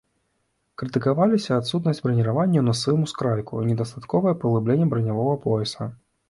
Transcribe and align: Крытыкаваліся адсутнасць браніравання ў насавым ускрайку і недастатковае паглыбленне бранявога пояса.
Крытыкаваліся 0.81 1.51
адсутнасць 1.61 2.01
браніравання 2.05 2.57
ў 2.61 2.65
насавым 2.69 3.05
ускрайку 3.09 3.53
і 3.61 3.69
недастатковае 3.73 4.35
паглыбленне 4.41 4.89
бранявога 4.95 5.39
пояса. 5.47 5.91